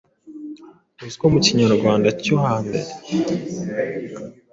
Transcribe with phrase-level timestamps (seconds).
[0.99, 2.87] Ruswa mu Kinyarwanda cyo hambere